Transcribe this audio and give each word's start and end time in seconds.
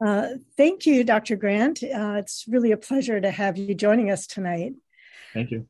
Uh, 0.00 0.28
thank 0.56 0.86
you, 0.86 1.02
Dr. 1.02 1.36
Grant. 1.36 1.82
Uh, 1.82 2.14
it's 2.18 2.44
really 2.48 2.72
a 2.72 2.76
pleasure 2.76 3.20
to 3.20 3.30
have 3.30 3.56
you 3.56 3.74
joining 3.74 4.10
us 4.10 4.26
tonight. 4.26 4.74
Thank 5.34 5.50
you. 5.50 5.66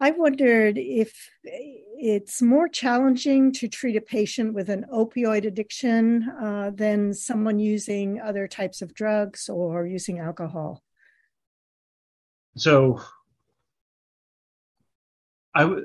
I 0.00 0.10
wondered 0.10 0.76
if 0.76 1.30
it's 1.42 2.42
more 2.42 2.68
challenging 2.68 3.52
to 3.52 3.68
treat 3.68 3.96
a 3.96 4.00
patient 4.00 4.52
with 4.52 4.68
an 4.68 4.84
opioid 4.92 5.46
addiction 5.46 6.28
uh, 6.40 6.70
than 6.74 7.14
someone 7.14 7.58
using 7.58 8.20
other 8.20 8.46
types 8.46 8.82
of 8.82 8.92
drugs 8.92 9.48
or 9.48 9.86
using 9.86 10.18
alcohol. 10.18 10.82
So, 12.56 13.00
I 15.54 15.64
would 15.64 15.84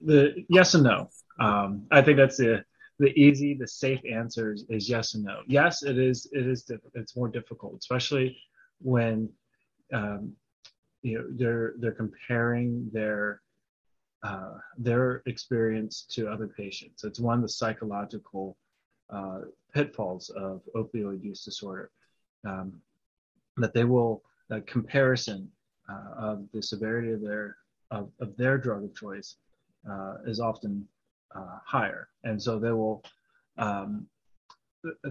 the 0.00 0.44
yes 0.48 0.74
and 0.74 0.84
no. 0.84 1.10
Um, 1.40 1.86
I 1.90 2.02
think 2.02 2.18
that's 2.18 2.36
the 2.36 2.64
the 2.98 3.10
easy, 3.18 3.54
the 3.54 3.66
safe 3.66 4.00
answer 4.10 4.54
is, 4.68 4.88
yes 4.88 5.14
and 5.14 5.24
no. 5.24 5.40
Yes, 5.46 5.82
it 5.82 5.98
is. 5.98 6.28
It 6.32 6.46
is. 6.46 6.70
It's 6.94 7.16
more 7.16 7.28
difficult, 7.28 7.76
especially 7.78 8.36
when 8.80 9.28
um, 9.92 10.32
you 11.02 11.18
know 11.18 11.26
they're 11.30 11.74
they're 11.78 11.92
comparing 11.92 12.90
their 12.92 13.40
uh, 14.24 14.54
their 14.76 15.22
experience 15.26 16.02
to 16.10 16.28
other 16.28 16.48
patients. 16.48 17.04
It's 17.04 17.20
one 17.20 17.36
of 17.36 17.42
the 17.42 17.48
psychological 17.48 18.56
uh, 19.10 19.42
pitfalls 19.72 20.30
of 20.30 20.62
opioid 20.74 21.22
use 21.22 21.44
disorder 21.44 21.90
um, 22.44 22.80
that 23.58 23.72
they 23.74 23.84
will 23.84 24.24
that 24.48 24.66
comparison 24.66 25.48
uh, 25.88 26.14
of 26.16 26.46
the 26.52 26.62
severity 26.62 27.12
of 27.12 27.22
their 27.22 27.56
of, 27.92 28.10
of 28.20 28.36
their 28.36 28.58
drug 28.58 28.84
of 28.84 28.94
choice 28.94 29.36
uh, 29.88 30.14
is 30.26 30.40
often 30.40 30.86
uh, 31.34 31.58
higher, 31.64 32.08
and 32.24 32.40
so 32.42 32.58
they 32.58 32.72
will. 32.72 33.02
Um, 33.56 34.06
uh, 34.86 35.10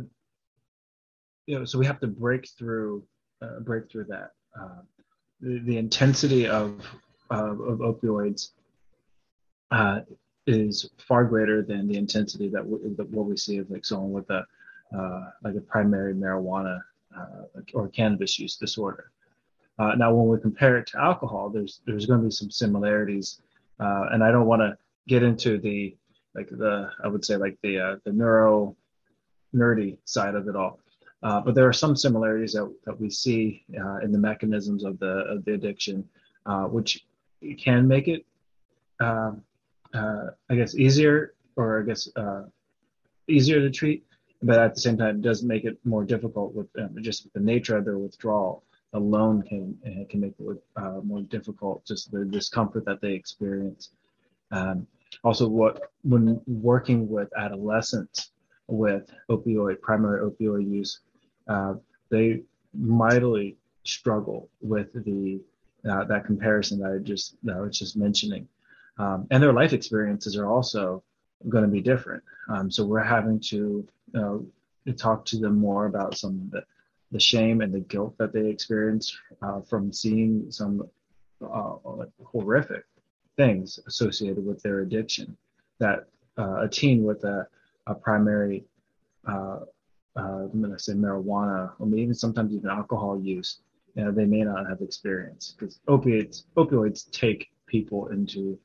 you 1.46 1.60
know, 1.60 1.66
so 1.66 1.80
we 1.80 1.86
have 1.86 2.00
to 2.02 2.08
break 2.08 2.50
through, 2.58 3.04
break 3.62 3.90
through 3.90 4.06
that. 4.06 4.32
The, 5.40 5.60
the, 5.60 5.78
intensity 5.78 6.48
of, 6.48 6.86
of, 7.30 7.62
of 7.62 7.80
opioids 7.80 8.50
uh, 9.72 10.02
is 10.46 10.90
far 10.98 11.26
greater 11.26 11.62
than 11.62 11.88
the 11.88 11.98
intensity 11.98 12.50
that, 12.50 12.64
w- 12.64 12.96
that 12.98 13.10
what 13.12 13.28
we 13.28 13.38
see 13.38 13.58
of 13.58 13.70
like 13.70 13.86
someone 13.86 14.12
with 14.12 14.30
a 14.30 14.46
uh, 14.98 15.32
like 15.44 15.56
a 15.56 15.62
primary 15.62 16.14
marijuana 16.14 16.80
uh, 17.18 17.60
or 17.74 17.90
cannabis 17.90 18.40
use 18.40 18.56
disorder. 18.56 19.12
Uh, 19.80 19.94
now, 19.96 20.14
when 20.14 20.28
we 20.28 20.42
compare 20.42 20.78
it 20.78 20.88
to 20.88 21.00
alcohol, 21.00 21.50
there's 21.50 21.82
there's 21.86 22.06
going 22.06 22.22
to 22.22 22.26
be 22.26 22.32
some 22.32 22.50
similarities, 22.50 23.42
uh, 23.80 24.06
and 24.12 24.24
I 24.24 24.32
don't 24.32 24.48
want 24.48 24.62
to 24.62 24.78
get 25.08 25.24
into 25.24 25.60
the 25.60 25.96
like 26.36 26.50
the 26.50 26.92
I 27.04 27.08
would 27.08 27.26
say 27.26 27.36
like 27.38 27.58
the 27.64 27.80
uh, 27.80 27.96
the 28.04 28.14
neuro 28.14 28.76
nerdy 29.54 29.98
side 30.06 30.36
of 30.36 30.48
it 30.48 30.56
all. 30.56 30.80
Uh, 31.24 31.42
but 31.42 31.56
there 31.56 31.68
are 31.68 31.74
some 31.74 31.96
similarities 31.96 32.54
that, 32.54 32.72
that 32.86 33.00
we 33.00 33.10
see 33.10 33.64
uh, 33.80 33.98
in 33.98 34.12
the 34.12 34.20
mechanisms 34.20 34.84
of 34.84 35.00
the 35.00 35.26
of 35.30 35.44
the 35.46 35.54
addiction, 35.54 36.08
uh, 36.46 36.66
which 36.66 37.06
can 37.58 37.88
make 37.88 38.08
it 38.08 38.26
um, 39.00 39.42
uh, 39.94 40.28
I 40.50 40.56
guess 40.56 40.76
easier 40.76 41.34
or 41.56 41.82
I 41.82 41.84
guess 41.86 42.08
uh, 42.16 42.44
easier 43.28 43.60
to 43.60 43.72
treat, 43.72 44.06
but 44.44 44.60
at 44.60 44.76
the 44.76 44.82
same 44.82 44.98
time, 44.98 45.18
it 45.18 45.22
does 45.24 45.42
make 45.44 45.66
it 45.66 45.80
more 45.84 46.04
difficult 46.04 46.54
with 46.54 46.68
um, 46.78 46.96
just 47.02 47.32
the 47.34 47.40
nature 47.40 47.78
of 47.78 47.86
their 47.86 47.98
withdrawal 47.98 48.64
alone 48.94 49.42
can 49.42 49.78
can 50.10 50.20
make 50.22 50.34
it 50.40 50.62
more 51.04 51.22
difficult. 51.22 51.84
Just 51.86 52.12
the 52.12 52.26
discomfort 52.26 52.86
that 52.86 53.02
they 53.02 53.14
experience. 53.14 53.90
Um, 54.52 54.88
also, 55.24 55.48
what 55.48 55.92
when 56.04 56.42
working 56.48 57.10
with 57.10 57.30
adolescents 57.38 58.32
with 58.68 59.10
opioid 59.30 59.82
primary 59.82 60.30
opioid 60.30 60.70
use, 60.70 61.00
uh, 61.48 61.76
they 62.10 62.42
mightily 62.74 63.58
struggle 63.84 64.50
with 64.62 64.92
the 65.06 65.40
uh, 65.90 66.04
that 66.06 66.26
comparison 66.26 66.80
that 66.80 66.92
I 66.92 66.98
just 66.98 67.38
that 67.44 67.58
I 67.58 67.62
was 67.62 67.78
just 67.78 67.96
mentioning 67.96 68.48
um, 69.00 69.28
and 69.32 69.42
their 69.42 69.54
life 69.54 69.74
experiences 69.74 70.36
are 70.36 70.48
also 70.48 71.04
going 71.50 71.64
to 71.64 71.70
be 71.70 71.82
different. 71.82 72.24
Um, 72.50 72.72
so 72.72 72.86
we're 72.86 73.04
having 73.04 73.40
to 73.52 73.88
know, 74.14 74.46
talk 74.98 75.26
to 75.26 75.38
them 75.38 75.58
more 75.58 75.86
about 75.86 76.18
some 76.18 76.42
of 76.42 76.52
the, 76.52 76.64
the 77.12 77.20
shame 77.20 77.62
and 77.62 77.74
the 77.74 77.82
guilt 77.82 78.16
that 78.18 78.34
they 78.34 78.48
experience 78.48 79.16
uh, 79.42 79.62
from 79.62 79.94
seeing 79.94 80.52
some 80.52 80.88
uh, 81.44 81.76
horrific 82.24 82.86
things 83.38 83.80
associated 83.88 84.46
with 84.46 84.62
their 84.62 84.80
addiction. 84.80 85.38
That 85.80 86.08
uh, 86.38 86.62
a 86.62 86.68
teen 86.68 87.04
with 87.04 87.24
a, 87.24 87.48
a 87.86 87.96
primary, 87.96 88.66
uh, 89.28 89.60
uh, 90.16 90.48
I'm 90.52 90.62
going 90.62 90.74
to 90.74 90.80
say 90.80 90.94
marijuana, 90.94 91.72
or 91.80 91.88
even 91.96 92.14
sometimes 92.14 92.54
even 92.54 92.70
alcohol 92.70 93.20
use, 93.22 93.62
you 93.96 94.04
know, 94.04 94.12
they 94.12 94.26
may 94.26 94.42
not 94.42 94.68
have 94.68 94.82
experienced 94.82 95.58
because 95.58 95.80
opiates 95.88 96.46
opioids 96.56 97.10
take 97.12 97.50
people 97.68 98.08
into 98.08 98.60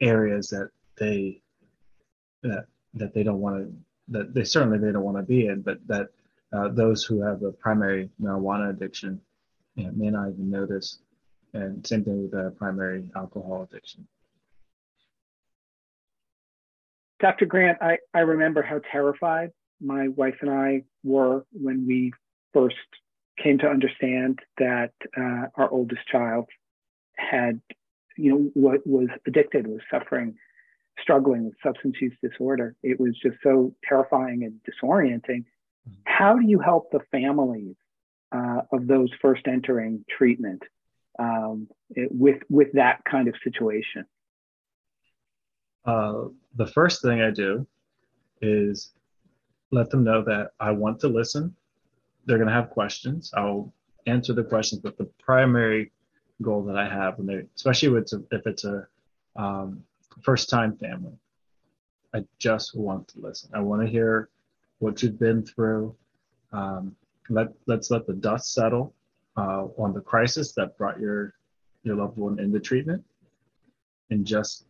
areas 0.00 0.48
that 0.48 0.70
they 0.98 1.42
that 2.42 2.66
that 2.94 3.14
they 3.14 3.22
don't 3.22 3.40
want 3.40 3.56
to 3.56 3.72
that 4.08 4.34
they 4.34 4.44
certainly 4.44 4.78
they 4.78 4.92
don't 4.92 5.04
want 5.04 5.16
to 5.16 5.22
be 5.22 5.46
in, 5.46 5.62
but 5.62 5.78
that 5.86 6.08
uh, 6.52 6.68
those 6.68 7.04
who 7.04 7.22
have 7.22 7.42
a 7.42 7.52
primary 7.52 8.10
marijuana 8.20 8.70
addiction 8.70 9.20
you 9.76 9.84
know, 9.84 9.92
may 9.94 10.10
not 10.10 10.30
even 10.30 10.50
notice. 10.50 10.98
And 11.52 11.86
same 11.86 12.04
thing 12.04 12.22
with 12.22 12.30
the 12.30 12.54
primary 12.56 13.10
alcohol 13.16 13.68
addiction. 13.70 14.06
Dr. 17.20 17.46
Grant, 17.46 17.78
I, 17.82 17.98
I 18.14 18.20
remember 18.20 18.62
how 18.62 18.80
terrified 18.90 19.50
my 19.80 20.08
wife 20.08 20.36
and 20.40 20.50
I 20.50 20.84
were 21.02 21.44
when 21.52 21.86
we 21.86 22.12
first 22.52 22.76
came 23.42 23.58
to 23.58 23.68
understand 23.68 24.38
that 24.58 24.92
uh, 25.16 25.46
our 25.56 25.70
oldest 25.70 26.06
child 26.06 26.46
had 27.16 27.60
you 28.20 28.30
know, 28.30 28.50
what 28.54 28.86
was 28.86 29.08
addicted, 29.26 29.66
was 29.66 29.80
suffering, 29.90 30.34
struggling 31.00 31.46
with 31.46 31.54
substance 31.62 31.96
use 32.00 32.14
disorder. 32.22 32.76
It 32.82 33.00
was 33.00 33.16
just 33.22 33.36
so 33.42 33.74
terrifying 33.88 34.44
and 34.44 34.60
disorienting. 34.68 35.44
Mm-hmm. 35.88 35.92
How 36.04 36.36
do 36.36 36.46
you 36.46 36.58
help 36.58 36.90
the 36.90 37.00
families 37.10 37.76
uh, 38.32 38.62
of 38.72 38.86
those 38.86 39.08
first 39.22 39.46
entering 39.46 40.04
treatment 40.08 40.62
um, 41.20 41.68
it, 41.90 42.10
with 42.10 42.42
with 42.48 42.72
that 42.72 43.04
kind 43.04 43.28
of 43.28 43.34
situation? 43.44 44.04
Uh, 45.84 46.24
the 46.56 46.66
first 46.66 47.02
thing 47.02 47.20
I 47.20 47.30
do 47.30 47.66
is 48.40 48.92
let 49.70 49.90
them 49.90 50.02
know 50.02 50.22
that 50.24 50.52
I 50.58 50.70
want 50.72 51.00
to 51.00 51.08
listen. 51.08 51.54
They're 52.26 52.38
going 52.38 52.48
to 52.48 52.54
have 52.54 52.70
questions. 52.70 53.32
I'll 53.36 53.72
answer 54.06 54.32
the 54.32 54.44
questions, 54.44 54.80
but 54.80 54.96
the 54.98 55.08
primary 55.18 55.92
goal 56.42 56.62
that 56.64 56.76
I 56.76 56.88
have 56.88 57.18
when 57.18 57.26
they, 57.26 57.42
especially 57.54 57.96
if 57.96 58.02
it's 58.02 58.12
a, 58.12 58.22
if 58.30 58.46
it's 58.46 58.64
a 58.64 58.86
um, 59.36 59.82
first 60.22 60.48
time 60.48 60.76
family. 60.76 61.12
I 62.12 62.24
just 62.38 62.76
want 62.76 63.08
to 63.08 63.20
listen. 63.20 63.50
I 63.54 63.60
want 63.60 63.82
to 63.82 63.88
hear 63.88 64.30
what 64.78 65.02
you've 65.02 65.18
been 65.18 65.44
through. 65.44 65.94
Um, 66.52 66.96
let 67.28 67.48
let's 67.66 67.90
let 67.92 68.06
the 68.06 68.14
dust 68.14 68.52
settle 68.52 68.94
uh, 69.36 69.66
on 69.78 69.92
the 69.92 70.00
crisis 70.00 70.52
that 70.52 70.76
brought 70.76 71.00
your 71.00 71.34
your 71.82 71.96
loved 71.96 72.18
one 72.18 72.38
into 72.38 72.60
treatment, 72.60 73.04
and 74.10 74.26
just 74.26 74.66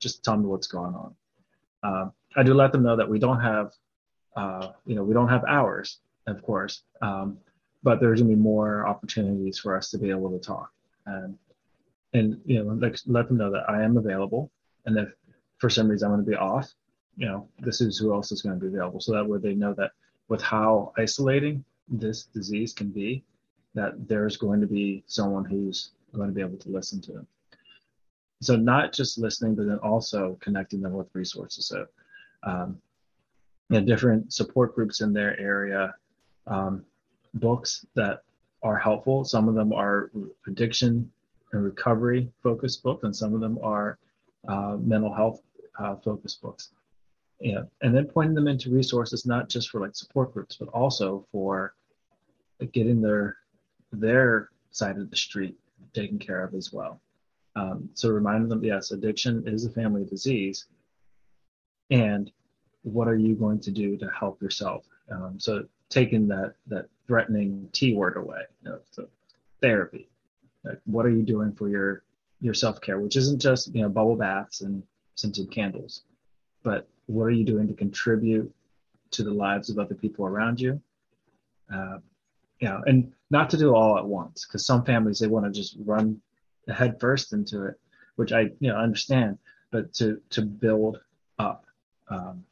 just 0.00 0.24
tell 0.24 0.36
me 0.36 0.46
what's 0.46 0.66
going 0.66 0.94
on. 0.94 1.14
Uh, 1.82 2.10
I 2.36 2.42
do 2.42 2.54
let 2.54 2.72
them 2.72 2.82
know 2.82 2.96
that 2.96 3.08
we 3.08 3.18
don't 3.18 3.40
have, 3.40 3.72
uh, 4.36 4.68
you 4.86 4.94
know, 4.94 5.02
we 5.02 5.14
don't 5.14 5.28
have 5.28 5.44
hours, 5.44 5.98
of 6.26 6.42
course, 6.42 6.82
um, 7.02 7.38
but 7.82 8.00
there's 8.00 8.20
gonna 8.20 8.34
be 8.34 8.40
more 8.40 8.86
opportunities 8.86 9.58
for 9.58 9.76
us 9.76 9.90
to 9.90 9.98
be 9.98 10.10
able 10.10 10.30
to 10.30 10.38
talk 10.38 10.72
and 11.08 11.38
and 12.14 12.40
you 12.44 12.62
know 12.62 12.74
like 12.74 12.96
let 13.06 13.28
them 13.28 13.36
know 13.36 13.50
that 13.50 13.68
I 13.68 13.82
am 13.82 13.96
available, 13.96 14.50
and 14.86 14.96
if 14.98 15.08
for 15.58 15.68
some 15.68 15.88
reason 15.88 16.10
I'm 16.10 16.24
to 16.24 16.30
be 16.30 16.36
off, 16.36 16.72
you 17.16 17.26
know 17.26 17.48
this 17.58 17.80
is 17.80 17.98
who 17.98 18.12
else 18.12 18.32
is 18.32 18.42
going 18.42 18.58
to 18.58 18.60
be 18.60 18.68
available, 18.68 19.00
so 19.00 19.12
that 19.12 19.26
way 19.26 19.38
they 19.38 19.54
know 19.54 19.74
that 19.74 19.92
with 20.28 20.42
how 20.42 20.92
isolating 20.98 21.64
this 21.88 22.24
disease 22.24 22.72
can 22.72 22.88
be, 22.90 23.24
that 23.74 24.08
there's 24.08 24.36
going 24.36 24.60
to 24.60 24.66
be 24.66 25.04
someone 25.06 25.44
who's 25.44 25.90
going 26.14 26.28
to 26.28 26.34
be 26.34 26.40
able 26.40 26.58
to 26.58 26.70
listen 26.70 27.00
to 27.02 27.12
them. 27.12 27.26
So 28.40 28.56
not 28.56 28.92
just 28.92 29.18
listening, 29.18 29.54
but 29.54 29.66
then 29.66 29.78
also 29.78 30.38
connecting 30.40 30.80
them 30.80 30.92
with 30.92 31.08
resources. 31.12 31.66
So 31.66 31.86
um, 32.44 32.78
you 33.68 33.80
know, 33.80 33.86
different 33.86 34.32
support 34.32 34.74
groups 34.74 35.00
in 35.00 35.12
their 35.12 35.38
area, 35.38 35.94
um, 36.46 36.84
books 37.34 37.84
that 37.94 38.22
are 38.62 38.78
helpful. 38.78 39.24
Some 39.24 39.48
of 39.48 39.54
them 39.54 39.72
are 39.72 40.10
addiction 40.46 41.10
and 41.52 41.64
recovery 41.64 42.30
focused 42.42 42.82
books, 42.82 43.04
and 43.04 43.14
some 43.14 43.34
of 43.34 43.40
them 43.40 43.58
are 43.62 43.98
uh, 44.46 44.76
mental 44.80 45.12
health 45.12 45.42
uh, 45.78 45.96
focused 45.96 46.40
books. 46.42 46.70
Yeah, 47.40 47.62
and 47.82 47.94
then 47.94 48.06
pointing 48.06 48.34
them 48.34 48.48
into 48.48 48.70
resources 48.70 49.24
not 49.24 49.48
just 49.48 49.70
for 49.70 49.80
like 49.80 49.94
support 49.94 50.32
groups, 50.32 50.56
but 50.56 50.68
also 50.68 51.24
for 51.30 51.74
getting 52.72 53.00
their 53.00 53.36
their 53.92 54.50
side 54.70 54.98
of 54.98 55.10
the 55.10 55.16
street 55.16 55.56
taken 55.94 56.18
care 56.18 56.44
of 56.44 56.54
as 56.54 56.72
well. 56.72 57.00
Um, 57.56 57.88
so 57.94 58.08
reminding 58.10 58.48
them, 58.48 58.64
yes, 58.64 58.90
addiction 58.90 59.46
is 59.46 59.64
a 59.64 59.70
family 59.70 60.04
disease, 60.04 60.66
and 61.90 62.30
what 62.82 63.08
are 63.08 63.16
you 63.16 63.34
going 63.34 63.60
to 63.60 63.70
do 63.70 63.96
to 63.96 64.08
help 64.10 64.40
yourself? 64.40 64.84
Um, 65.10 65.38
so 65.38 65.64
taking 65.88 66.28
that 66.28 66.54
that 66.66 66.86
threatening 67.06 67.68
T 67.72 67.94
word 67.94 68.16
away. 68.16 68.42
You 68.62 68.70
know, 68.70 68.78
so 68.90 69.08
therapy. 69.60 70.08
Like, 70.64 70.80
what 70.84 71.06
are 71.06 71.10
you 71.10 71.22
doing 71.22 71.52
for 71.52 71.68
your 71.68 72.02
your 72.40 72.54
self 72.54 72.80
care, 72.80 73.00
which 73.00 73.16
isn't 73.16 73.40
just 73.40 73.74
you 73.74 73.82
know 73.82 73.88
bubble 73.88 74.16
baths 74.16 74.60
and 74.60 74.82
scented 75.14 75.50
candles, 75.50 76.02
but 76.62 76.88
what 77.06 77.24
are 77.24 77.30
you 77.30 77.44
doing 77.44 77.66
to 77.66 77.74
contribute 77.74 78.52
to 79.10 79.24
the 79.24 79.32
lives 79.32 79.70
of 79.70 79.78
other 79.78 79.94
people 79.94 80.26
around 80.26 80.60
you? 80.60 80.80
Uh, 81.72 81.98
you 82.60 82.68
know, 82.68 82.82
and 82.86 83.12
not 83.30 83.50
to 83.50 83.56
do 83.56 83.74
all 83.74 83.98
at 83.98 84.06
once, 84.06 84.46
because 84.46 84.66
some 84.66 84.84
families 84.84 85.18
they 85.18 85.26
want 85.26 85.46
to 85.46 85.52
just 85.52 85.76
run 85.84 86.20
head 86.68 86.98
first 87.00 87.32
into 87.32 87.64
it, 87.64 87.74
which 88.16 88.32
I 88.32 88.50
you 88.60 88.70
know 88.70 88.76
understand, 88.76 89.38
but 89.70 89.92
to 89.94 90.20
to 90.30 90.42
build 90.42 91.00
up, 91.38 91.64
um, 92.08 92.44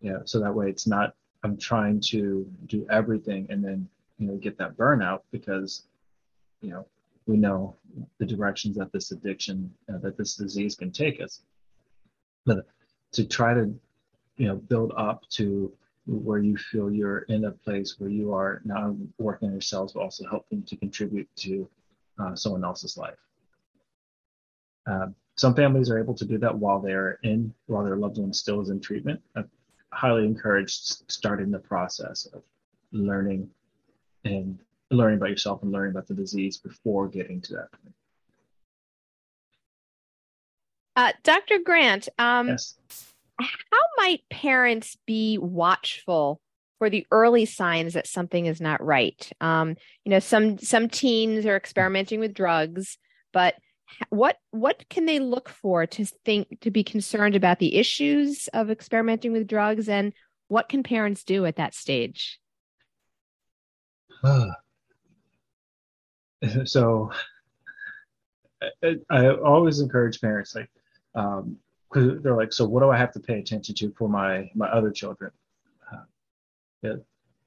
you 0.00 0.12
know, 0.12 0.22
so 0.24 0.40
that 0.40 0.54
way 0.54 0.68
it's 0.68 0.86
not 0.86 1.14
I'm 1.42 1.56
trying 1.56 2.00
to 2.00 2.46
do 2.66 2.86
everything 2.90 3.46
and 3.50 3.64
then 3.64 3.88
you 4.18 4.26
know 4.26 4.36
get 4.36 4.58
that 4.58 4.76
burnout 4.76 5.20
because 5.30 5.84
you 6.60 6.70
know 6.70 6.86
we 7.26 7.36
know 7.36 7.76
the 8.18 8.26
directions 8.26 8.76
that 8.76 8.92
this 8.92 9.12
addiction 9.12 9.72
uh, 9.92 9.98
that 9.98 10.16
this 10.16 10.34
disease 10.36 10.74
can 10.74 10.90
take 10.90 11.20
us. 11.20 11.40
But 12.44 12.66
to 13.12 13.24
try 13.24 13.54
to 13.54 13.74
you 14.36 14.48
know 14.48 14.56
build 14.56 14.92
up 14.96 15.28
to 15.30 15.72
where 16.18 16.38
you 16.38 16.56
feel 16.56 16.90
you're 16.90 17.20
in 17.28 17.44
a 17.44 17.50
place 17.50 17.96
where 17.98 18.10
you 18.10 18.32
are 18.32 18.60
not 18.64 18.92
working 19.18 19.48
on 19.48 19.54
yourselves 19.54 19.92
but 19.92 20.00
also 20.00 20.28
helping 20.28 20.62
to 20.64 20.76
contribute 20.76 21.28
to 21.36 21.68
uh, 22.18 22.34
someone 22.34 22.64
else's 22.64 22.96
life 22.96 23.18
uh, 24.86 25.06
some 25.36 25.54
families 25.54 25.90
are 25.90 25.98
able 25.98 26.14
to 26.14 26.24
do 26.24 26.36
that 26.38 26.54
while 26.54 26.80
they're 26.80 27.18
in 27.22 27.52
while 27.66 27.84
their 27.84 27.96
loved 27.96 28.18
one 28.18 28.32
still 28.32 28.60
is 28.60 28.70
in 28.70 28.80
treatment 28.80 29.20
i 29.36 29.42
highly 29.92 30.24
encourage 30.24 30.72
starting 30.72 31.50
the 31.50 31.58
process 31.58 32.26
of 32.26 32.42
learning 32.92 33.48
and 34.24 34.58
learning 34.90 35.18
about 35.18 35.30
yourself 35.30 35.62
and 35.62 35.72
learning 35.72 35.92
about 35.92 36.06
the 36.06 36.14
disease 36.14 36.58
before 36.58 37.08
getting 37.08 37.40
to 37.40 37.54
that 37.54 37.72
point. 37.72 37.94
Uh, 40.96 41.12
Dr. 41.22 41.58
Grant, 41.64 42.08
um, 42.18 42.48
yes. 42.48 42.76
How 43.40 43.78
might 43.96 44.22
parents 44.30 44.96
be 45.06 45.38
watchful 45.38 46.40
for 46.78 46.88
the 46.90 47.06
early 47.10 47.44
signs 47.44 47.94
that 47.94 48.06
something 48.06 48.46
is 48.46 48.60
not 48.60 48.84
right? 48.84 49.30
Um, 49.40 49.76
you 50.04 50.10
know, 50.10 50.18
some 50.18 50.58
some 50.58 50.88
teens 50.88 51.46
are 51.46 51.56
experimenting 51.56 52.20
with 52.20 52.34
drugs, 52.34 52.98
but 53.32 53.54
what 54.08 54.36
what 54.50 54.88
can 54.88 55.06
they 55.06 55.18
look 55.18 55.48
for 55.48 55.86
to 55.86 56.04
think 56.24 56.60
to 56.60 56.70
be 56.70 56.84
concerned 56.84 57.36
about 57.36 57.58
the 57.58 57.76
issues 57.76 58.48
of 58.52 58.70
experimenting 58.70 59.32
with 59.32 59.46
drugs, 59.46 59.88
and 59.88 60.12
what 60.48 60.68
can 60.68 60.82
parents 60.82 61.24
do 61.24 61.44
at 61.46 61.56
that 61.56 61.74
stage? 61.74 62.38
so 66.64 67.10
I, 68.82 68.96
I, 69.10 69.28
always 69.30 69.80
encourage 69.80 70.20
parents 70.20 70.54
like 70.54 70.70
um 71.14 71.56
because 71.90 72.22
they're 72.22 72.36
like 72.36 72.52
so 72.52 72.66
what 72.66 72.80
do 72.80 72.90
i 72.90 72.96
have 72.96 73.12
to 73.12 73.20
pay 73.20 73.38
attention 73.38 73.74
to 73.74 73.92
for 73.96 74.08
my 74.08 74.50
my 74.54 74.68
other 74.68 74.90
children? 74.90 75.30
Uh, 75.92 76.04
yeah, 76.82 76.94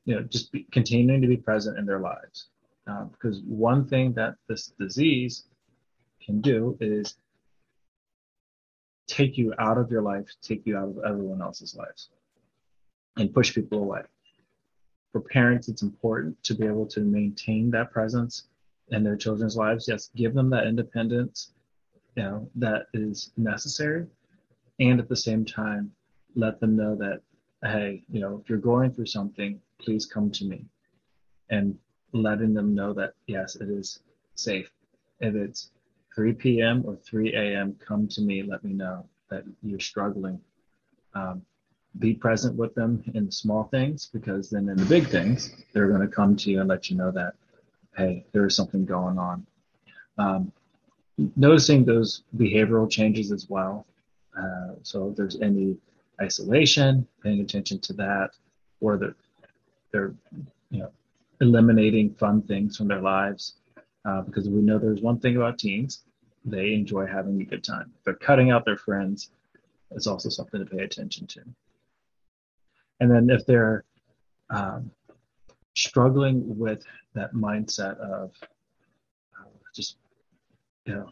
you 0.05 0.15
know 0.15 0.21
just 0.23 0.51
be, 0.51 0.65
continuing 0.71 1.21
to 1.21 1.27
be 1.27 1.37
present 1.37 1.77
in 1.77 1.85
their 1.85 1.99
lives. 1.99 2.47
Um, 2.85 3.09
because 3.09 3.41
one 3.41 3.87
thing 3.87 4.13
that 4.13 4.35
this 4.49 4.73
disease 4.77 5.45
can 6.21 6.41
do 6.41 6.77
is 6.81 7.15
take 9.07 9.37
you 9.37 9.53
out 9.59 9.77
of 9.77 9.91
your 9.91 10.01
life 10.01 10.27
take 10.41 10.65
you 10.65 10.77
out 10.77 10.89
of 10.89 10.97
everyone 11.05 11.41
else's 11.41 11.75
lives 11.75 12.09
and 13.17 13.33
push 13.33 13.53
people 13.53 13.79
away. 13.79 14.01
For 15.11 15.21
parents 15.21 15.69
it's 15.69 15.81
important 15.81 16.41
to 16.43 16.55
be 16.55 16.65
able 16.65 16.87
to 16.87 17.01
maintain 17.01 17.71
that 17.71 17.91
presence 17.91 18.47
in 18.89 19.03
their 19.03 19.15
children's 19.15 19.55
lives. 19.55 19.87
Yes 19.87 20.09
give 20.15 20.33
them 20.33 20.49
that 20.49 20.67
independence 20.67 21.51
you 22.15 22.23
know 22.23 22.49
that 22.55 22.87
is 22.93 23.31
necessary 23.37 24.07
and 24.79 24.99
at 24.99 25.09
the 25.09 25.15
same 25.15 25.45
time 25.45 25.91
let 26.35 26.59
them 26.59 26.75
know 26.75 26.95
that 26.95 27.21
hey 27.63 28.03
you 28.09 28.19
know 28.19 28.39
if 28.41 28.49
you're 28.49 28.57
going 28.57 28.91
through 28.91 29.05
something 29.05 29.59
please 29.79 30.05
come 30.05 30.29
to 30.31 30.45
me 30.45 30.65
and 31.49 31.77
letting 32.11 32.53
them 32.53 32.73
know 32.73 32.93
that 32.93 33.13
yes 33.27 33.55
it 33.55 33.69
is 33.69 33.99
safe 34.35 34.71
if 35.19 35.35
it's 35.35 35.71
3 36.15 36.33
p.m 36.33 36.83
or 36.85 36.95
3 36.95 37.33
a.m 37.33 37.75
come 37.85 38.07
to 38.07 38.21
me 38.21 38.43
let 38.43 38.63
me 38.63 38.73
know 38.73 39.05
that 39.29 39.43
you're 39.61 39.79
struggling 39.79 40.39
um, 41.15 41.41
be 41.99 42.13
present 42.13 42.55
with 42.55 42.73
them 42.73 43.03
in 43.13 43.27
the 43.27 43.31
small 43.31 43.65
things 43.65 44.09
because 44.11 44.49
then 44.49 44.67
in 44.69 44.77
the 44.77 44.85
big 44.85 45.07
things 45.07 45.55
they're 45.73 45.89
going 45.89 46.01
to 46.01 46.07
come 46.07 46.35
to 46.35 46.49
you 46.49 46.59
and 46.59 46.69
let 46.69 46.89
you 46.89 46.97
know 46.97 47.11
that 47.11 47.33
hey, 47.95 48.25
there 48.31 48.45
is 48.45 48.55
something 48.55 48.85
going 48.85 49.17
on. 49.17 49.45
Um, 50.17 50.51
noticing 51.35 51.85
those 51.85 52.23
behavioral 52.35 52.89
changes 52.89 53.31
as 53.31 53.47
well. 53.49 53.85
Uh, 54.37 54.73
so 54.81 55.09
if 55.09 55.15
there's 55.15 55.39
any 55.41 55.77
isolation, 56.21 57.07
paying 57.21 57.41
attention 57.41 57.79
to 57.79 57.93
that, 57.93 58.31
or 58.79 58.97
they're, 58.97 59.15
they're 59.91 60.13
you 60.71 60.79
know, 60.79 60.91
eliminating 61.41 62.13
fun 62.15 62.41
things 62.41 62.77
from 62.77 62.87
their 62.87 63.01
lives. 63.01 63.55
Uh, 64.05 64.21
because 64.21 64.49
we 64.49 64.61
know 64.61 64.77
there's 64.77 65.01
one 65.01 65.19
thing 65.19 65.37
about 65.37 65.57
teens, 65.57 66.03
they 66.43 66.73
enjoy 66.73 67.05
having 67.05 67.41
a 67.41 67.45
good 67.45 67.63
time. 67.63 67.91
If 67.97 68.03
they're 68.03 68.15
cutting 68.15 68.51
out 68.51 68.65
their 68.65 68.77
friends, 68.77 69.31
it's 69.91 70.07
also 70.07 70.29
something 70.29 70.59
to 70.59 70.69
pay 70.69 70.83
attention 70.83 71.25
to. 71.27 71.41
And 72.99 73.09
then 73.09 73.29
if 73.29 73.45
they're 73.45 73.85
um, 74.49 74.91
struggling 75.75 76.57
with 76.57 76.83
that 77.13 77.33
mindset 77.33 77.97
of 77.97 78.31
uh, 79.39 79.49
just 79.73 79.97
you 80.85 80.95
know 80.95 81.09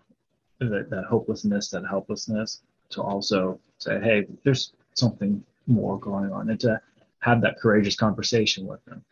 that, 0.60 0.90
that 0.90 1.06
hopelessness 1.06 1.70
that 1.70 1.84
helplessness 1.88 2.62
to 2.92 3.02
also 3.02 3.60
say 3.78 4.00
hey 4.00 4.28
there's 4.44 4.74
something 4.94 5.44
more 5.68 6.00
going 6.00 6.32
on 6.32 6.50
and 6.50 6.60
to 6.60 6.80
have 7.20 7.42
that 7.42 7.60
courageous 7.60 7.96
conversation 7.96 8.68
with 8.68 8.84
them. 8.86 9.04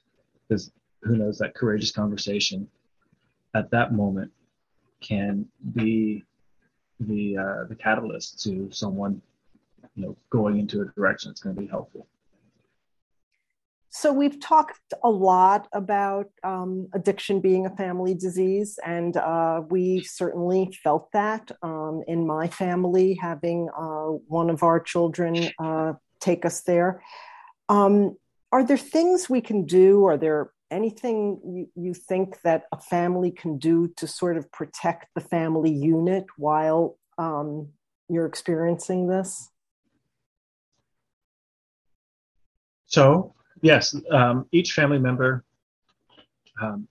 Because 0.47 0.71
who 1.03 1.15
knows 1.15 1.37
that 1.37 1.55
courageous 1.55 1.91
conversation 1.91 2.67
at 3.55 3.71
that 3.71 3.93
moment 3.93 4.31
can 4.99 5.47
be 5.73 6.23
the 6.99 7.37
uh, 7.37 7.63
the 7.69 7.75
catalyst 7.75 8.43
to 8.43 8.69
someone 8.71 9.21
you 9.95 10.03
know 10.03 10.17
going 10.29 10.59
into 10.59 10.81
a 10.81 10.85
direction 10.85 11.29
that's 11.29 11.39
going 11.39 11.55
to 11.55 11.61
be 11.61 11.67
helpful 11.67 12.05
so 13.99 14.13
we've 14.13 14.39
talked 14.39 14.93
a 15.03 15.09
lot 15.09 15.67
about 15.73 16.27
um, 16.45 16.87
addiction 16.93 17.41
being 17.41 17.65
a 17.65 17.75
family 17.75 18.13
disease, 18.13 18.79
and 18.85 19.17
uh, 19.17 19.61
we 19.69 20.01
certainly 20.03 20.71
felt 20.81 21.11
that 21.11 21.51
um, 21.61 22.01
in 22.07 22.25
my 22.25 22.47
family, 22.47 23.15
having 23.15 23.67
uh, 23.77 24.11
one 24.27 24.49
of 24.49 24.63
our 24.63 24.79
children 24.79 25.49
uh, 25.59 25.93
take 26.21 26.45
us 26.45 26.61
there. 26.61 27.03
Um, 27.67 28.15
are 28.53 28.63
there 28.63 28.77
things 28.77 29.29
we 29.29 29.41
can 29.41 29.65
do? 29.65 30.05
Are 30.05 30.17
there 30.17 30.51
anything 30.71 31.41
you, 31.43 31.67
you 31.75 31.93
think 31.93 32.39
that 32.43 32.63
a 32.71 32.79
family 32.79 33.31
can 33.31 33.57
do 33.57 33.89
to 33.97 34.07
sort 34.07 34.37
of 34.37 34.49
protect 34.53 35.07
the 35.13 35.21
family 35.21 35.71
unit 35.73 36.25
while 36.37 36.97
um, 37.17 37.67
you're 38.07 38.25
experiencing 38.25 39.07
this? 39.09 39.49
So 42.85 43.35
yes, 43.61 43.95
um, 44.11 44.45
each 44.51 44.73
family 44.73 44.99
member 44.99 45.43
um, 46.61 46.87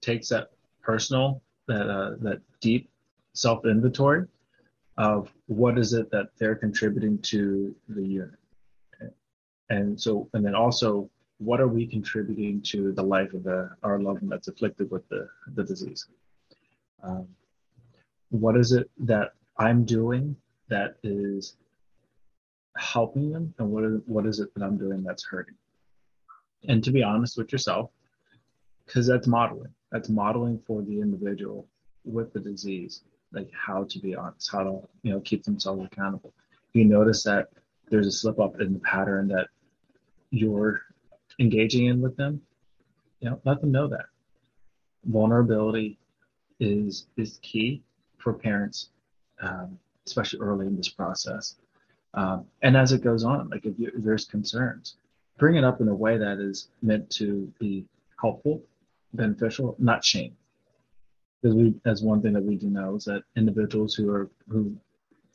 takes 0.00 0.28
that 0.28 0.50
personal, 0.82 1.42
that 1.68 1.88
uh, 1.88 2.16
that 2.20 2.40
deep 2.60 2.90
self 3.32 3.64
inventory 3.64 4.26
of 4.98 5.32
what 5.46 5.78
is 5.78 5.92
it 5.92 6.10
that 6.10 6.28
they're 6.38 6.54
contributing 6.54 7.18
to 7.18 7.74
the 7.88 8.02
unit, 8.02 8.38
and 9.68 10.00
so 10.00 10.28
and 10.34 10.44
then 10.44 10.54
also 10.54 11.08
what 11.38 11.60
are 11.60 11.68
we 11.68 11.86
contributing 11.86 12.60
to 12.60 12.92
the 12.92 13.02
life 13.02 13.32
of 13.32 13.42
the, 13.44 13.70
our 13.82 13.98
loved 13.98 14.20
one 14.20 14.28
that's 14.28 14.48
afflicted 14.48 14.90
with 14.90 15.08
the 15.08 15.28
the 15.54 15.64
disease. 15.64 16.06
Um, 17.02 17.26
what 18.28 18.56
is 18.56 18.72
it 18.72 18.90
that 18.98 19.32
I'm 19.56 19.84
doing 19.84 20.36
that 20.68 20.96
is 21.02 21.56
helping 22.76 23.32
them, 23.32 23.54
and 23.58 23.70
what 23.70 23.84
is 23.84 24.00
what 24.06 24.26
is 24.26 24.40
it 24.40 24.52
that 24.54 24.62
I'm 24.62 24.76
doing 24.76 25.02
that's 25.02 25.24
hurting? 25.24 25.54
And 26.68 26.82
to 26.84 26.90
be 26.90 27.02
honest 27.02 27.36
with 27.36 27.52
yourself 27.52 27.90
because 28.86 29.06
that's 29.06 29.26
modeling. 29.26 29.72
That's 29.92 30.08
modeling 30.08 30.60
for 30.66 30.82
the 30.82 31.00
individual 31.00 31.66
with 32.04 32.32
the 32.32 32.40
disease 32.40 33.02
like 33.32 33.50
how 33.52 33.84
to 33.84 33.98
be 34.00 34.16
honest 34.16 34.50
how 34.50 34.62
to 34.64 34.80
you 35.02 35.12
know 35.12 35.20
keep 35.20 35.44
themselves 35.44 35.84
accountable. 35.84 36.32
You 36.72 36.84
notice 36.84 37.22
that 37.24 37.48
there's 37.88 38.06
a 38.06 38.12
slip 38.12 38.40
up 38.40 38.60
in 38.60 38.72
the 38.72 38.80
pattern 38.80 39.28
that 39.28 39.48
you're 40.30 40.82
engaging 41.38 41.86
in 41.86 42.00
with 42.00 42.16
them 42.16 42.40
you 43.20 43.30
know 43.30 43.40
let 43.44 43.60
them 43.60 43.70
know 43.70 43.86
that. 43.88 44.06
Vulnerability 45.04 45.98
is 46.58 47.06
is 47.16 47.38
key 47.42 47.82
for 48.18 48.32
parents 48.32 48.90
um, 49.40 49.78
especially 50.06 50.40
early 50.40 50.66
in 50.66 50.76
this 50.76 50.88
process. 50.88 51.56
Um, 52.14 52.46
and 52.62 52.76
as 52.76 52.92
it 52.92 53.04
goes 53.04 53.24
on 53.24 53.48
like 53.50 53.64
if, 53.64 53.78
you, 53.78 53.92
if 53.94 54.02
there's 54.02 54.24
concerns 54.24 54.96
bring 55.40 55.56
it 55.56 55.64
up 55.64 55.80
in 55.80 55.88
a 55.88 55.94
way 55.94 56.18
that 56.18 56.38
is 56.38 56.68
meant 56.82 57.08
to 57.10 57.52
be 57.58 57.86
helpful, 58.20 58.62
beneficial, 59.14 59.74
not 59.78 60.04
shame. 60.04 60.36
Because 61.42 61.56
we, 61.56 61.74
as 61.86 62.02
one 62.02 62.20
thing 62.20 62.34
that 62.34 62.44
we 62.44 62.56
do 62.56 62.68
know 62.68 62.96
is 62.96 63.06
that 63.06 63.24
individuals 63.34 63.94
who 63.94 64.10
are 64.10 64.30
who 64.48 64.76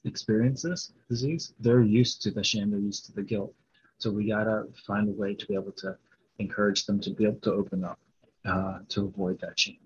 experience 0.05 0.61
this 0.61 0.93
disease, 1.09 1.53
they're 1.59 1.81
used 1.81 2.21
to 2.21 2.31
the 2.31 2.43
shame, 2.43 2.69
they're 2.69 2.79
used 2.79 3.07
to 3.07 3.13
the 3.13 3.23
guilt. 3.23 3.53
So 3.97 4.11
we 4.11 4.27
gotta 4.29 4.67
find 4.85 5.09
a 5.09 5.11
way 5.11 5.33
to 5.33 5.45
be 5.47 5.55
able 5.55 5.71
to 5.77 5.97
encourage 6.37 6.85
them 6.85 6.99
to 6.99 7.09
be 7.09 7.25
able 7.25 7.39
to 7.39 7.53
open 7.53 7.83
up 7.83 7.99
uh, 8.45 8.79
to 8.89 9.05
avoid 9.05 9.41
that 9.41 9.59
shame. 9.59 9.79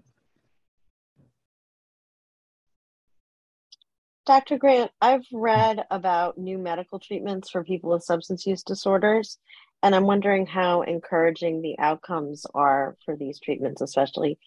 Dr. 4.25 4.59
Grant, 4.59 4.91
I've 5.01 5.25
read 5.31 5.85
about 5.89 6.37
new 6.37 6.59
medical 6.59 6.99
treatments 6.99 7.49
for 7.49 7.63
people 7.63 7.89
with 7.89 8.03
substance 8.03 8.45
use 8.45 8.61
disorders, 8.61 9.39
and 9.83 9.95
I'm 9.95 10.05
wondering 10.05 10.45
how 10.45 10.81
encouraging 10.81 11.61
the 11.61 11.77
outcomes 11.79 12.45
are 12.53 12.97
for 13.05 13.15
these 13.15 13.39
treatments, 13.39 13.81
especially 13.81 14.37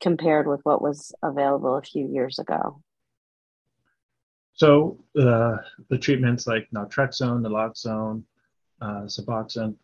compared 0.00 0.46
with 0.46 0.60
what 0.64 0.82
was 0.82 1.12
available 1.22 1.76
a 1.76 1.82
few 1.82 2.06
years 2.08 2.38
ago. 2.38 2.82
So 4.54 4.98
uh, 5.18 5.56
the 5.88 5.98
treatments 5.98 6.46
like 6.46 6.68
naltrexone, 6.74 7.40
naloxone, 7.40 8.22
uh, 8.80 9.02
Suboxone, 9.06 9.74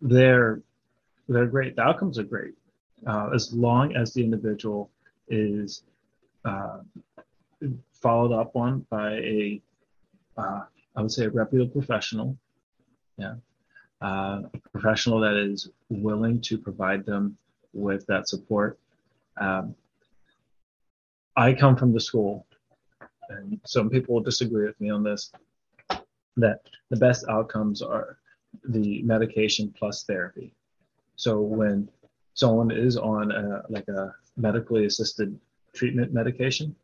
they're 0.00 0.62
they're 1.28 1.46
great. 1.46 1.76
The 1.76 1.82
outcomes 1.82 2.18
are 2.18 2.24
great 2.24 2.54
uh, 3.06 3.30
as 3.34 3.52
long 3.52 3.94
as 3.96 4.12
the 4.12 4.22
individual 4.22 4.90
is 5.28 5.82
uh, 6.44 6.78
followed 7.92 8.32
up 8.32 8.54
on 8.56 8.86
by 8.90 9.12
a 9.12 9.60
uh, 10.36 10.62
I 10.96 11.02
would 11.02 11.10
say 11.10 11.24
a 11.24 11.30
reputable 11.30 11.72
professional, 11.72 12.36
yeah, 13.18 13.34
uh, 14.02 14.42
a 14.54 14.58
professional 14.72 15.20
that 15.20 15.36
is 15.36 15.70
willing 15.88 16.40
to 16.42 16.58
provide 16.58 17.04
them 17.04 17.36
with 17.72 18.06
that 18.06 18.28
support. 18.28 18.78
Um, 19.40 19.74
I 21.36 21.52
come 21.52 21.76
from 21.76 21.92
the 21.92 22.00
school, 22.00 22.46
and 23.28 23.60
some 23.64 23.90
people 23.90 24.14
will 24.14 24.22
disagree 24.22 24.66
with 24.66 24.80
me 24.80 24.90
on 24.90 25.02
this, 25.02 25.30
that 26.36 26.60
the 26.90 26.96
best 26.96 27.24
outcomes 27.28 27.82
are 27.82 28.18
the 28.68 29.02
medication 29.02 29.72
plus 29.76 30.04
therapy. 30.04 30.54
So 31.16 31.40
when 31.40 31.88
someone 32.34 32.70
is 32.70 32.96
on 32.96 33.32
a, 33.32 33.62
like 33.68 33.88
a 33.88 34.14
medically 34.36 34.86
assisted 34.86 35.38
treatment 35.74 36.12
medication, 36.12 36.74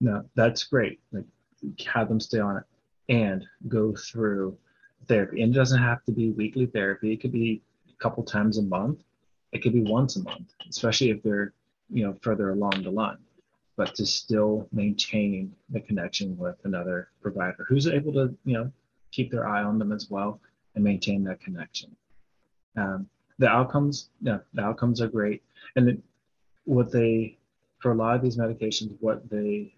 no, 0.00 0.24
that's 0.34 0.64
great. 0.64 1.00
Like 1.12 1.24
have 1.86 2.08
them 2.08 2.18
stay 2.18 2.40
on 2.40 2.56
it 2.56 2.64
and 3.08 3.46
go 3.68 3.94
through 3.94 4.56
therapy. 5.08 5.42
And 5.42 5.54
it 5.54 5.58
doesn't 5.58 5.82
have 5.82 6.04
to 6.04 6.12
be 6.12 6.30
weekly 6.30 6.66
therapy. 6.66 7.12
It 7.12 7.20
could 7.20 7.32
be 7.32 7.62
a 7.88 8.02
couple 8.02 8.22
times 8.22 8.58
a 8.58 8.62
month. 8.62 9.00
It 9.52 9.62
could 9.62 9.72
be 9.72 9.82
once 9.82 10.16
a 10.16 10.22
month, 10.22 10.52
especially 10.68 11.10
if 11.10 11.22
they're, 11.22 11.52
you 11.90 12.04
know, 12.04 12.16
further 12.22 12.50
along 12.50 12.82
the 12.82 12.90
line. 12.90 13.18
But 13.76 13.94
to 13.96 14.06
still 14.06 14.68
maintain 14.72 15.54
the 15.70 15.80
connection 15.80 16.36
with 16.36 16.56
another 16.64 17.08
provider 17.20 17.66
who's 17.68 17.86
able 17.86 18.12
to, 18.14 18.34
you 18.44 18.54
know, 18.54 18.72
keep 19.10 19.30
their 19.30 19.46
eye 19.46 19.62
on 19.62 19.78
them 19.78 19.92
as 19.92 20.08
well 20.10 20.40
and 20.74 20.84
maintain 20.84 21.24
that 21.24 21.40
connection. 21.40 21.94
Um, 22.76 23.08
the 23.38 23.48
outcomes, 23.48 24.08
yeah, 24.20 24.38
the 24.54 24.62
outcomes 24.62 25.00
are 25.00 25.08
great. 25.08 25.42
And 25.76 26.02
what 26.64 26.90
they, 26.92 27.36
for 27.80 27.92
a 27.92 27.94
lot 27.94 28.16
of 28.16 28.22
these 28.22 28.36
medications, 28.36 28.96
what 29.00 29.28
they, 29.28 29.74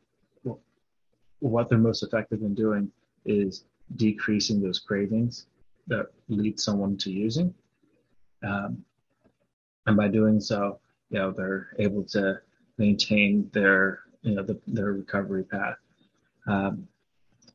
what 1.41 1.69
they're 1.69 1.79
most 1.79 2.03
effective 2.03 2.43
in 2.43 2.55
doing 2.55 2.91
is 3.25 3.65
decreasing 3.97 4.61
those 4.61 4.79
cravings 4.79 5.47
that 5.87 6.07
lead 6.29 6.59
someone 6.59 6.97
to 6.99 7.11
using. 7.11 7.55
Um, 8.43 8.85
and 9.87 9.97
by 9.97 10.09
doing 10.09 10.41
so, 10.41 10.81
you 11.11 11.19
know, 11.19 11.31
they're 11.31 11.69
able 11.79 12.05
to 12.05 12.41
maintain 12.79 13.51
their, 13.53 14.01
you 14.23 14.35
know, 14.35 14.43
the, 14.43 14.59
their 14.67 14.93
recovery 14.93 15.45
path. 15.45 15.77
Um, 16.47 16.89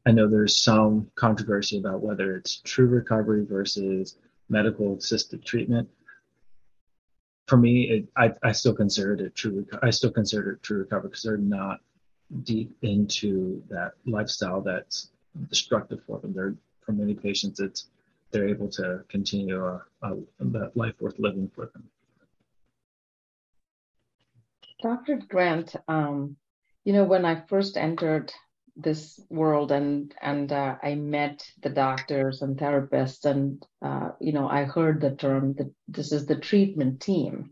I 0.06 0.12
know 0.12 0.28
there's 0.28 0.62
some 0.62 1.12
controversy 1.16 1.78
about 1.78 2.02
whether 2.02 2.36
it's 2.36 2.62
true 2.62 2.88
recovery 2.88 3.46
versus 3.46 4.18
medical 4.50 4.98
assisted 4.98 5.44
treatment. 5.44 5.90
For 7.48 7.58
me, 7.58 7.90
it, 7.90 8.08
I, 8.16 8.34
I 8.44 8.52
still 8.52 8.76
consider 8.76 9.14
it 9.14 9.36
true. 9.36 9.66
I 9.82 9.90
still 9.90 10.12
consider 10.12 10.54
it 10.54 10.64
true 10.64 10.80
recovery 10.80 11.10
because 11.10 11.24
they're 11.24 11.38
not 11.38 11.80
deep 12.44 12.76
into 12.84 13.64
that 13.70 13.94
lifestyle 14.06 14.62
that's 14.62 15.10
destructive 15.48 16.02
for 16.06 16.20
them. 16.20 16.34
They're 16.34 16.56
for 16.90 16.94
many 16.94 17.14
patients, 17.14 17.60
it's 17.60 17.88
they're 18.32 18.48
able 18.48 18.70
to 18.70 19.04
continue 19.10 19.64
a, 19.64 19.84
a, 20.02 20.14
a 20.40 20.72
life 20.76 20.96
worth 21.00 21.20
living 21.20 21.52
for 21.54 21.68
them. 21.68 21.84
Dr. 24.82 25.18
Grant, 25.28 25.76
um, 25.88 26.38
you 26.86 26.94
know, 26.94 27.04
when 27.04 27.26
I 27.26 27.44
first 27.48 27.78
entered 27.78 28.32
this 28.76 29.20
world 29.30 29.72
and 29.72 30.16
and 30.22 30.52
uh, 30.52 30.76
I 30.82 30.96
met 30.96 31.46
the 31.62 31.70
doctors 31.70 32.42
and 32.42 32.58
therapists 32.58 33.26
and 33.26 33.64
uh, 33.82 34.12
you 34.22 34.32
know 34.32 34.48
I 34.48 34.64
heard 34.64 35.02
the 35.02 35.16
term 35.16 35.54
that 35.56 35.72
this 35.88 36.12
is 36.12 36.26
the 36.26 36.38
treatment 36.38 37.02
team. 37.02 37.52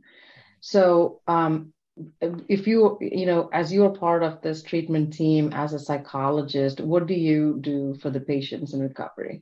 So 0.62 1.22
um, 1.28 1.74
if 2.22 2.68
you 2.68 2.98
you 3.02 3.26
know 3.26 3.50
as 3.54 3.72
you're 3.72 3.90
part 3.90 4.24
of 4.24 4.42
this 4.42 4.62
treatment 4.64 5.14
team 5.14 5.52
as 5.54 5.74
a 5.74 5.80
psychologist, 5.80 6.80
what 6.80 7.08
do 7.08 7.14
you 7.14 7.58
do 7.62 7.96
for 8.02 8.10
the 8.10 8.20
patients 8.20 8.74
in 8.74 8.82
recovery? 8.82 9.42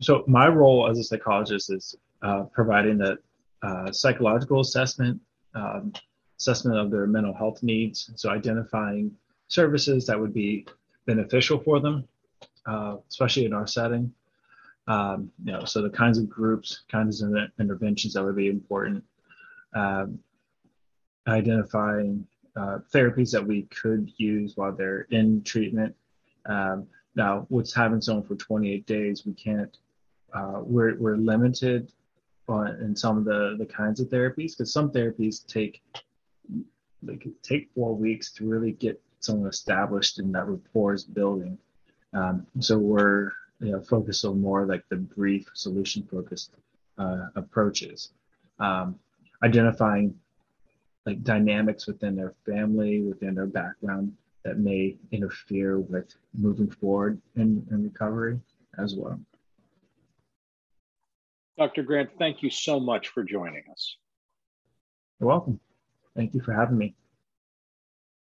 So 0.00 0.24
my 0.26 0.46
role 0.48 0.88
as 0.88 0.98
a 0.98 1.04
psychologist 1.04 1.72
is 1.72 1.96
uh, 2.22 2.44
providing 2.52 2.98
the 2.98 3.18
uh, 3.62 3.90
psychological 3.90 4.60
assessment, 4.60 5.20
um, 5.54 5.92
assessment 6.38 6.78
of 6.78 6.90
their 6.90 7.06
mental 7.06 7.34
health 7.34 7.62
needs. 7.62 8.10
So 8.14 8.30
identifying 8.30 9.10
services 9.48 10.06
that 10.06 10.18
would 10.18 10.32
be 10.32 10.66
beneficial 11.06 11.58
for 11.58 11.80
them, 11.80 12.06
uh, 12.66 12.98
especially 13.08 13.46
in 13.46 13.52
our 13.52 13.66
setting. 13.66 14.12
Um, 14.86 15.30
you 15.44 15.52
know, 15.52 15.64
so 15.64 15.82
the 15.82 15.90
kinds 15.90 16.18
of 16.18 16.30
groups, 16.30 16.82
kinds 16.90 17.20
of 17.20 17.34
interventions 17.58 18.14
that 18.14 18.24
would 18.24 18.36
be 18.36 18.48
important. 18.48 19.04
Um, 19.74 20.20
identifying 21.28 22.26
uh, 22.56 22.78
therapies 22.92 23.30
that 23.30 23.46
we 23.46 23.62
could 23.64 24.10
use 24.16 24.56
while 24.56 24.72
they're 24.72 25.06
in 25.10 25.42
treatment. 25.42 25.94
Um, 26.46 26.86
now, 27.14 27.46
what's 27.48 27.74
having 27.74 28.00
someone 28.00 28.26
for 28.26 28.36
28 28.36 28.86
days, 28.86 29.24
we 29.26 29.34
can't. 29.34 29.76
Uh, 30.32 30.60
we're 30.62 30.96
we're 30.98 31.16
limited 31.16 31.92
on 32.48 32.68
in 32.82 32.94
some 32.94 33.16
of 33.16 33.24
the 33.24 33.56
the 33.58 33.66
kinds 33.66 34.00
of 34.00 34.08
therapies 34.08 34.52
because 34.52 34.72
some 34.72 34.90
therapies 34.90 35.46
take 35.46 35.82
like 37.02 37.26
take 37.42 37.70
four 37.74 37.94
weeks 37.94 38.32
to 38.32 38.46
really 38.46 38.72
get 38.72 39.00
someone 39.20 39.48
established 39.48 40.18
and 40.18 40.34
that 40.34 40.46
rapport 40.46 40.94
is 40.94 41.04
building. 41.04 41.56
Um, 42.12 42.46
so 42.60 42.78
we're 42.78 43.32
you 43.60 43.72
know 43.72 43.80
focused 43.80 44.24
on 44.24 44.40
more 44.40 44.66
like 44.66 44.84
the 44.88 44.96
brief 44.96 45.46
solution 45.54 46.06
focused 46.10 46.52
uh, 46.98 47.28
approaches, 47.36 48.10
um, 48.58 48.98
identifying 49.42 50.14
like 51.06 51.22
dynamics 51.22 51.86
within 51.86 52.16
their 52.16 52.34
family, 52.44 53.02
within 53.02 53.34
their 53.34 53.46
background 53.46 54.12
that 54.44 54.58
may 54.58 54.96
interfere 55.10 55.78
with 55.78 56.14
moving 56.36 56.70
forward 56.70 57.20
in, 57.36 57.66
in 57.70 57.84
recovery 57.84 58.38
as 58.78 58.94
well. 58.94 59.18
Dr. 61.58 61.82
Grant, 61.82 62.10
thank 62.18 62.42
you 62.42 62.50
so 62.50 62.78
much 62.78 63.08
for 63.08 63.24
joining 63.24 63.64
us. 63.70 63.96
You're 65.18 65.28
welcome. 65.28 65.58
Thank 66.14 66.34
you 66.34 66.40
for 66.40 66.52
having 66.52 66.78
me. 66.78 66.94